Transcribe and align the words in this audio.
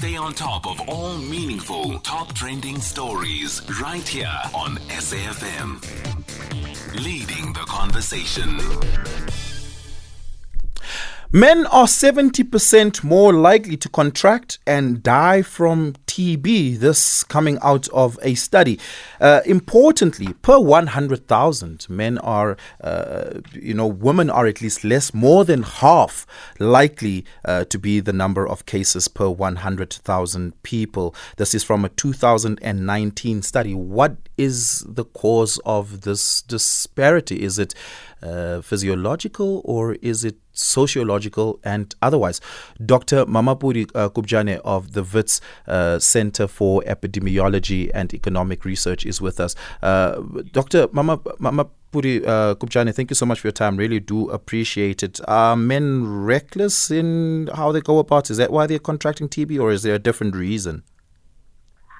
Stay 0.00 0.16
on 0.16 0.32
top 0.32 0.66
of 0.66 0.80
all 0.88 1.18
meaningful, 1.18 1.98
top 1.98 2.32
trending 2.32 2.80
stories 2.80 3.60
right 3.82 4.08
here 4.08 4.40
on 4.54 4.78
SAFM. 4.88 5.76
Leading 7.04 7.52
the 7.52 7.66
conversation. 7.68 8.58
Men 11.32 11.66
are 11.66 11.86
70% 11.86 13.04
more 13.04 13.32
likely 13.32 13.76
to 13.76 13.88
contract 13.88 14.58
and 14.66 15.00
die 15.00 15.42
from 15.42 15.92
TB. 16.08 16.80
This 16.80 17.22
coming 17.22 17.56
out 17.62 17.86
of 17.90 18.18
a 18.20 18.34
study. 18.34 18.80
Uh, 19.20 19.40
importantly, 19.46 20.32
per 20.42 20.58
100,000, 20.58 21.88
men 21.88 22.18
are, 22.18 22.56
uh, 22.80 23.42
you 23.52 23.74
know, 23.74 23.86
women 23.86 24.28
are 24.28 24.48
at 24.48 24.60
least 24.60 24.82
less, 24.82 25.14
more 25.14 25.44
than 25.44 25.62
half 25.62 26.26
likely 26.58 27.24
uh, 27.44 27.62
to 27.66 27.78
be 27.78 28.00
the 28.00 28.12
number 28.12 28.44
of 28.44 28.66
cases 28.66 29.06
per 29.06 29.30
100,000 29.30 30.62
people. 30.64 31.14
This 31.36 31.54
is 31.54 31.62
from 31.62 31.84
a 31.84 31.90
2019 31.90 33.42
study. 33.42 33.72
What 33.72 34.16
is 34.36 34.84
the 34.88 35.04
cause 35.04 35.60
of 35.64 36.00
this 36.00 36.42
disparity? 36.42 37.44
Is 37.44 37.60
it 37.60 37.72
uh, 38.22 38.60
physiological 38.60 39.62
or 39.64 39.94
is 40.02 40.24
it 40.24 40.36
sociological 40.52 41.60
and 41.64 41.94
otherwise? 42.02 42.40
Dr. 42.84 43.24
Mmamapudi 43.26 43.90
uh, 43.94 44.08
Kubjane 44.08 44.60
of 44.64 44.92
the 44.92 45.02
WITS 45.02 45.40
uh, 45.66 45.98
Center 45.98 46.46
for 46.46 46.82
Epidemiology 46.82 47.90
and 47.94 48.12
Economic 48.12 48.64
Research 48.64 49.06
is 49.06 49.20
with 49.20 49.40
us. 49.40 49.54
Dr. 49.80 50.88
Mama, 50.92 51.18
Mmamapudi 51.18 52.20
Kubjane, 52.56 52.94
thank 52.94 53.10
you 53.10 53.16
so 53.16 53.26
much 53.26 53.40
for 53.40 53.48
your 53.48 53.52
time. 53.52 53.76
Really 53.76 54.00
do 54.00 54.28
appreciate 54.30 55.02
it. 55.02 55.20
Are 55.26 55.56
men 55.56 56.24
reckless 56.24 56.90
in 56.90 57.48
how 57.54 57.72
they 57.72 57.80
go 57.80 57.98
about? 57.98 58.30
Is 58.30 58.36
that 58.36 58.50
why 58.52 58.66
they're 58.66 58.78
contracting 58.78 59.28
TB 59.28 59.60
or 59.60 59.70
is 59.70 59.82
there 59.82 59.94
a 59.94 59.98
different 59.98 60.34
reason? 60.34 60.82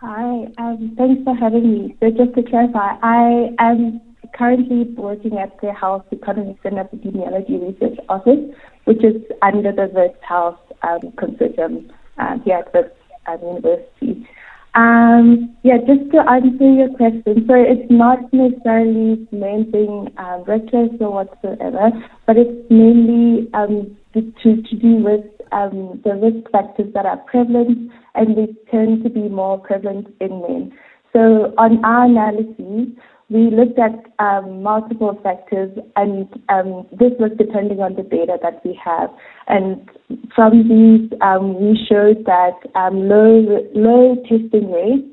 Hi, 0.00 0.46
um, 0.58 0.94
thanks 0.96 1.24
for 1.24 1.34
having 1.34 1.72
me. 1.72 1.96
So 1.98 2.10
just 2.10 2.32
to 2.36 2.42
clarify, 2.44 2.96
I 3.02 3.50
am 3.58 4.00
currently 4.34 4.84
working 4.96 5.38
at 5.38 5.60
the 5.60 5.72
Health 5.72 6.04
Economics 6.12 6.60
and 6.64 6.76
Epidemiology 6.76 7.60
Research 7.60 7.98
Office, 8.08 8.54
which 8.84 9.04
is 9.04 9.22
under 9.42 9.72
the 9.72 9.88
WITS 9.92 10.18
Health 10.26 10.58
um, 10.82 11.00
Consortium 11.16 11.90
uh, 12.18 12.38
here 12.44 12.58
at 12.58 12.72
the 12.72 12.90
um, 13.30 13.40
University. 13.42 14.28
Um, 14.74 15.56
yeah, 15.64 15.78
just 15.78 16.10
to 16.12 16.18
answer 16.30 16.70
your 16.70 16.88
question, 16.96 17.44
so 17.48 17.54
it's 17.54 17.90
not 17.90 18.20
necessarily 18.32 19.26
men 19.32 19.70
being 19.72 20.12
um, 20.18 20.44
reckless 20.46 20.90
or 21.00 21.12
whatsoever, 21.12 21.90
but 22.26 22.36
it's 22.36 22.70
mainly 22.70 23.48
um, 23.54 23.96
to, 24.14 24.22
to 24.42 24.76
do 24.76 24.96
with 25.02 25.24
um, 25.52 26.00
the 26.04 26.14
risk 26.14 26.50
factors 26.50 26.92
that 26.94 27.06
are 27.06 27.16
prevalent 27.16 27.90
and 28.14 28.36
they 28.36 28.54
tend 28.70 29.02
to 29.04 29.10
be 29.10 29.28
more 29.28 29.58
prevalent 29.58 30.14
in 30.20 30.40
men. 30.42 30.72
So 31.12 31.54
on 31.56 31.84
our 31.84 32.04
analyses, 32.04 32.94
we 33.30 33.50
looked 33.50 33.78
at 33.78 33.92
um, 34.18 34.62
multiple 34.62 35.18
factors, 35.22 35.70
and 35.96 36.26
um, 36.48 36.86
this 36.92 37.12
was 37.18 37.30
depending 37.36 37.80
on 37.80 37.94
the 37.94 38.02
data 38.02 38.38
that 38.42 38.64
we 38.64 38.78
have. 38.82 39.10
And 39.48 39.88
from 40.34 40.66
these, 40.66 41.10
um, 41.20 41.60
we 41.60 41.78
showed 41.88 42.24
that 42.24 42.56
um, 42.74 43.06
low 43.08 43.66
low 43.74 44.16
testing 44.22 44.72
rates 44.72 45.08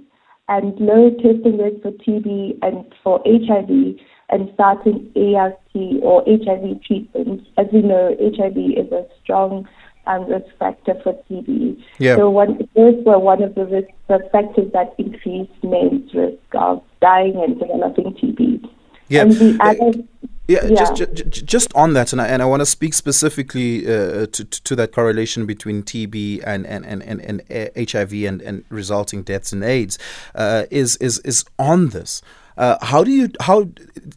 and 0.47 0.79
low 0.79 1.09
testing 1.11 1.57
rates 1.57 1.81
for 1.81 1.91
TB 1.91 2.59
and 2.61 2.85
for 3.03 3.19
HIV 3.25 3.99
and 4.29 4.49
starting 4.53 5.11
ART 5.35 5.59
or 6.01 6.23
HIV 6.25 6.83
treatments. 6.83 7.45
As 7.57 7.67
we 7.73 7.81
know, 7.81 8.15
HIV 8.19 8.57
is 8.57 8.91
a 8.93 9.05
strong 9.23 9.67
um, 10.07 10.25
risk 10.29 10.45
factor 10.57 10.93
for 11.03 11.13
TB. 11.29 11.83
Yeah. 11.97 12.15
So 12.15 12.29
one, 12.29 12.59
those 12.75 12.95
were 13.05 13.19
one 13.19 13.43
of 13.43 13.55
the 13.55 13.65
risk 13.65 13.89
the 14.07 14.19
factors 14.31 14.71
that 14.73 14.93
increased 14.97 15.51
men's 15.63 16.13
risk 16.13 16.37
of 16.53 16.83
dying 17.05 17.35
and 17.43 17.59
developing 17.59 18.13
TB. 18.15 18.69
Yeah. 19.09 19.21
And 19.21 19.31
the 19.31 19.57
other, 19.61 20.03
yeah, 20.47 20.65
yeah. 20.65 20.75
Just, 20.75 20.95
just, 20.95 21.45
just 21.45 21.73
on 21.75 21.93
that, 21.93 22.11
and 22.11 22.21
I, 22.21 22.27
and 22.27 22.41
I 22.41 22.45
want 22.45 22.61
to 22.61 22.65
speak 22.65 22.93
specifically 22.93 23.85
uh, 23.87 24.27
to, 24.27 24.45
to 24.45 24.75
that 24.75 24.91
correlation 24.91 25.45
between 25.45 25.83
TB 25.83 26.43
and 26.45 26.65
and, 26.67 26.85
and, 26.85 27.01
and, 27.03 27.21
and 27.21 27.89
HIV 27.89 28.13
and, 28.13 28.41
and 28.41 28.63
resulting 28.69 29.23
deaths 29.23 29.53
and 29.53 29.63
AIDS 29.63 29.97
uh, 30.35 30.65
is 30.69 30.97
is 30.97 31.19
is 31.19 31.45
on 31.57 31.89
this. 31.89 32.21
Uh, 32.57 32.77
how 32.85 33.03
do 33.03 33.11
you 33.11 33.29
how 33.41 33.67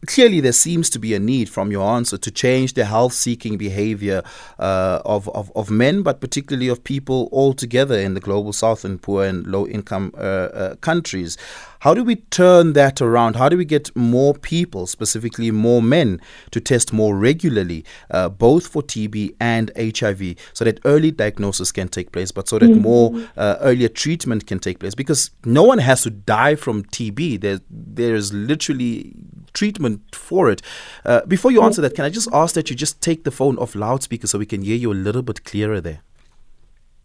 clearly 0.07 0.41
there 0.41 0.53
seems 0.53 0.89
to 0.91 0.99
be 0.99 1.15
a 1.15 1.19
need 1.19 1.49
from 1.49 1.73
your 1.73 1.89
answer 1.97 2.17
to 2.17 2.31
change 2.31 2.75
the 2.75 2.85
health 2.85 3.13
seeking 3.13 3.59
behavior 3.59 4.23
uh, 4.59 5.01
of, 5.05 5.29
of, 5.31 5.51
of 5.57 5.71
men, 5.71 6.03
but 6.03 6.21
particularly 6.21 6.69
of 6.69 6.85
people 6.85 7.29
altogether 7.33 7.99
in 7.99 8.15
the 8.15 8.21
global 8.21 8.53
south 8.53 8.85
and 8.85 9.03
poor 9.03 9.25
and 9.25 9.47
low 9.47 9.67
income 9.67 10.13
uh, 10.17 10.21
uh 10.21 10.77
countries. 10.77 11.37
How 11.81 11.95
do 11.95 12.03
we 12.03 12.17
turn 12.17 12.73
that 12.73 13.01
around? 13.01 13.37
How 13.37 13.49
do 13.49 13.57
we 13.57 13.65
get 13.65 13.95
more 13.97 14.35
people, 14.35 14.87
specifically 14.87 15.51
more 15.51 15.81
men, 15.81 16.21
to 16.51 16.61
test 16.61 16.93
more 16.93 17.17
regularly, 17.17 17.85
uh, 18.11 18.29
both 18.29 18.67
for 18.67 18.83
TB 18.83 19.37
and 19.41 19.71
HIV, 19.77 20.35
so 20.53 20.65
that 20.65 20.81
early 20.85 21.11
diagnosis 21.11 21.71
can 21.71 21.89
take 21.89 22.13
place, 22.13 22.33
but 22.33 22.49
so 22.49 22.59
that 22.59 22.71
mm-hmm. 22.71 22.83
more 22.83 23.29
uh, 23.37 23.57
earlier 23.61 23.89
treatment 23.89 24.47
can 24.47 24.59
take 24.59 24.81
place? 24.81 24.95
Because 24.95 25.31
no 25.45 25.63
one 25.63 25.79
has 25.79 26.03
to 26.03 26.11
die 26.11 26.57
from 26.57 26.85
TB. 26.85 27.41
There, 27.41 27.61
there's 27.71 28.33
literally 28.33 29.15
treatment 29.53 30.15
for 30.15 30.51
it. 30.51 30.63
Uh, 31.05 31.25
before 31.27 31.53
you 31.53 31.63
answer 31.63 31.81
that, 31.83 31.95
can 31.95 32.05
I 32.05 32.11
just 32.11 32.29
ask 32.33 32.55
that 32.55 32.71
you 32.71 32.77
just 32.77 33.01
take 33.01 33.25
the 33.25 33.31
phone 33.31 33.57
off 33.59 33.75
loudspeaker 33.75 34.27
so 34.27 34.39
we 34.39 34.47
can 34.47 34.63
hear 34.63 34.77
you 34.77 34.93
a 34.93 34.95
little 34.95 35.23
bit 35.23 35.45
clearer 35.45 35.81
there? 35.81 36.01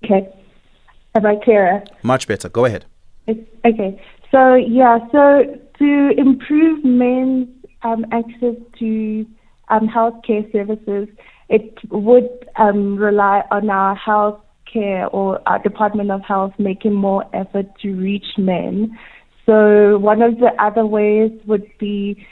Okay. 0.03 0.27
Am 1.15 1.25
I 1.25 1.35
clearer? 1.35 1.83
Much 2.01 2.27
better. 2.27 2.49
Go 2.49 2.65
ahead. 2.65 2.85
okay. 3.29 4.01
So 4.33 4.55
yeah, 4.55 4.97
so 5.11 5.43
to 5.77 6.09
improve 6.17 6.83
men's 6.83 7.47
um, 7.83 8.03
access 8.11 8.55
to 8.79 9.25
um, 9.69 9.87
healthcare 9.87 10.51
services, 10.51 11.07
it 11.49 11.77
would 11.91 12.29
um, 12.57 12.97
rely 12.97 13.43
on 13.51 13.69
our 13.69 13.95
health 13.95 14.39
care 14.71 15.05
or 15.07 15.39
our 15.47 15.59
Department 15.59 16.09
of 16.09 16.21
Health 16.21 16.53
making 16.57 16.93
more 16.95 17.23
effort 17.35 17.67
to 17.83 17.93
reach 17.93 18.25
men. 18.39 18.97
So 19.45 19.99
one 19.99 20.23
of 20.23 20.39
the 20.39 20.49
other 20.59 20.85
ways 20.85 21.31
would 21.45 21.69
be 21.77 22.25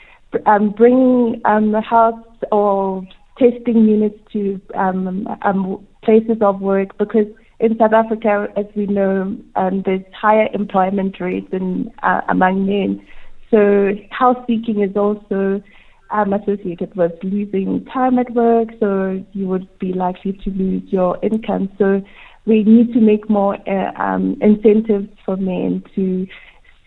um, 0.46 0.70
bringing 0.70 1.40
um, 1.44 1.72
health 1.74 2.24
or 2.50 3.06
testing 3.38 3.86
units 3.86 4.18
to 4.32 4.60
um, 4.74 5.28
um, 5.42 5.86
places 6.02 6.38
of 6.40 6.60
work 6.60 6.98
because 6.98 7.26
in 7.62 7.78
South 7.78 7.92
Africa, 7.92 8.48
as 8.56 8.66
we 8.74 8.86
know, 8.86 9.36
um, 9.54 9.82
there's 9.86 10.02
higher 10.12 10.48
employment 10.52 11.20
rates 11.20 11.46
in, 11.52 11.90
uh, 12.02 12.20
among 12.28 12.66
men. 12.66 13.06
So 13.52 13.92
health 14.10 14.38
seeking 14.48 14.82
is 14.82 14.96
also 14.96 15.62
um, 16.10 16.32
associated 16.32 16.94
with 16.96 17.12
losing 17.22 17.84
time 17.84 18.18
at 18.18 18.34
work, 18.34 18.70
so 18.80 19.24
you 19.32 19.46
would 19.46 19.68
be 19.78 19.92
likely 19.92 20.32
to 20.32 20.50
lose 20.50 20.82
your 20.88 21.18
income. 21.22 21.70
So 21.78 22.02
we 22.46 22.64
need 22.64 22.92
to 22.94 23.00
make 23.00 23.30
more 23.30 23.56
uh, 23.70 23.92
um, 24.02 24.36
incentives 24.40 25.08
for 25.24 25.36
men 25.36 25.84
to 25.94 26.26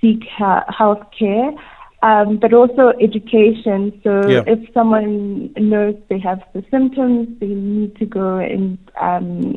seek 0.01 0.23
health 0.27 1.03
care 1.17 1.51
um, 2.05 2.37
but 2.37 2.53
also 2.53 2.93
education. 3.01 3.99
So 4.03 4.27
yeah. 4.29 4.43
if 4.45 4.71
someone 4.73 5.51
knows 5.57 5.95
they 6.07 6.19
have 6.19 6.39
the 6.53 6.63
symptoms, 6.69 7.27
they 7.39 7.47
need 7.47 7.95
to 7.95 8.05
go 8.05 8.37
and 8.37 8.77
um, 9.01 9.55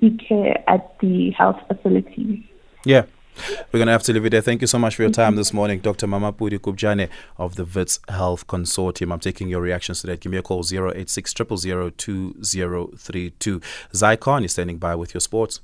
seek 0.00 0.26
care 0.26 0.64
at 0.66 0.98
the 1.00 1.30
health 1.32 1.60
facilities. 1.68 2.42
Yeah. 2.86 3.04
We're 3.72 3.78
going 3.78 3.86
to 3.86 3.92
have 3.92 4.02
to 4.04 4.12
leave 4.12 4.26
it 4.26 4.30
there. 4.30 4.42
Thank 4.42 4.60
you 4.60 4.66
so 4.66 4.78
much 4.78 4.96
for 4.96 5.02
your 5.02 5.10
time 5.10 5.36
this 5.36 5.54
morning, 5.54 5.80
Dr. 5.80 6.06
Mmamapudi 6.06 6.58
Kubjane 6.58 7.08
of 7.38 7.56
the 7.56 7.64
WITS 7.64 7.98
Health 8.08 8.46
Consortium. 8.46 9.10
I'm 9.10 9.20
taking 9.20 9.48
your 9.48 9.62
reactions 9.62 10.02
to 10.02 10.06
that. 10.08 10.20
Give 10.20 10.30
me 10.30 10.38
a 10.38 10.42
call 10.42 10.62
086 10.62 11.34
000 11.34 11.90
2032. 11.90 13.60
Zai 13.94 14.16
Khan 14.16 14.44
is 14.44 14.52
standing 14.52 14.76
by 14.76 14.94
with 14.94 15.14
your 15.14 15.22
sports. 15.22 15.60